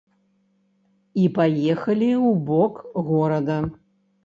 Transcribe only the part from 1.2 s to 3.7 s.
І паехалі ў бок горада.